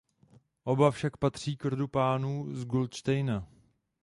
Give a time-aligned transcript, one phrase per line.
[0.65, 3.47] Oba však patří k rodu pánů z Gutštejna.